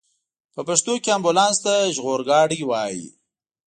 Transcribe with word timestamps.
په 0.53 0.61
پښتو 0.67 0.93
کې 1.03 1.09
امبولانس 1.17 1.57
ته 1.65 1.73
ژغورګاډی 1.95 2.61
وايي. 2.65 3.07